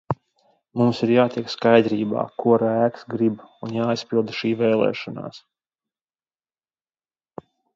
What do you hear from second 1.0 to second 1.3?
ir